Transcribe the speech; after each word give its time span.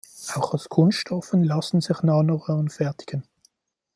Auch 0.33 0.55
aus 0.55 0.67
Kunststoffen 0.67 1.43
lassen 1.43 1.79
sich 1.79 2.01
Nanoröhren 2.01 2.69
fertigen. 2.71 3.21